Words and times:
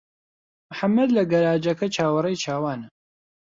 محەممەد 0.71 1.09
لە 1.17 1.23
گەراجەکە 1.31 1.87
چاوەڕێی 1.95 2.41
چاوانە. 2.43 2.87